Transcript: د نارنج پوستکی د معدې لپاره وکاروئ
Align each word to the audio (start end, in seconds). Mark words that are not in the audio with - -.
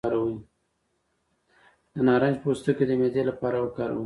د 1.93 1.95
نارنج 2.07 2.35
پوستکی 2.43 2.83
د 2.87 2.91
معدې 2.99 3.23
لپاره 3.29 3.57
وکاروئ 3.59 3.99